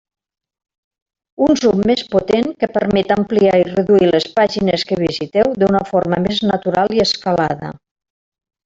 Un 1.47 1.59
zoom 1.65 1.83
més 1.91 2.01
potent, 2.15 2.49
que 2.63 2.71
permet 2.79 3.13
ampliar 3.17 3.53
i 3.61 3.67
reduir 3.69 4.09
les 4.15 4.27
pàgines 4.41 4.89
que 4.93 5.01
visiteu 5.05 5.55
d'una 5.65 5.87
forma 5.95 6.25
més 6.27 6.45
natural 6.55 6.99
i 7.01 7.07
escalada. 7.11 7.73